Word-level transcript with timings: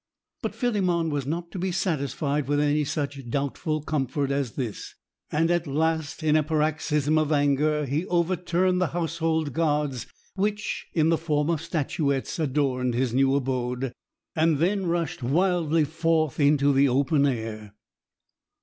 But 0.41 0.55
Philemon 0.55 1.11
was 1.11 1.27
not 1.27 1.51
to 1.51 1.59
be 1.59 1.71
satisfied 1.71 2.47
with 2.47 2.59
any 2.59 2.83
such 2.83 3.29
doubtful 3.29 3.83
comfort 3.83 4.31
as 4.31 4.53
this; 4.53 4.95
and 5.31 5.51
at 5.51 5.67
last, 5.67 6.23
in 6.23 6.35
a 6.35 6.41
paroxysm 6.41 7.19
of 7.19 7.31
anger, 7.31 7.85
he 7.85 8.07
overturned 8.07 8.81
the 8.81 8.87
household 8.97 9.53
gods, 9.53 10.07
which, 10.33 10.87
in 10.95 11.09
the 11.09 11.19
form 11.19 11.51
of 11.51 11.61
statuettes, 11.61 12.39
adorned 12.39 12.95
his 12.95 13.13
new 13.13 13.35
abode, 13.35 13.93
and 14.35 14.57
then 14.57 14.87
rushed 14.87 15.21
wildly 15.21 15.83
forth 15.85 16.39
into 16.39 16.73
the 16.73 16.89
open 16.89 17.27
air. 17.27 17.75